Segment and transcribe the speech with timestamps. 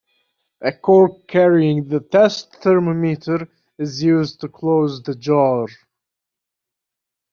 [0.61, 5.67] A cork carrying the test thermometer is used to close the jar.